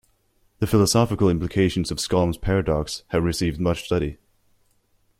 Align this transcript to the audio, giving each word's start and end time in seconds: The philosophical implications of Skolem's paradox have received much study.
The 0.57 0.65
philosophical 0.65 1.29
implications 1.29 1.91
of 1.91 1.99
Skolem's 1.99 2.35
paradox 2.39 3.03
have 3.09 3.23
received 3.23 3.59
much 3.59 3.83
study. 3.83 4.17